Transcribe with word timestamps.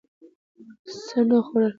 څه 1.07 1.19
نه 1.29 1.37
خوړل 1.47 1.69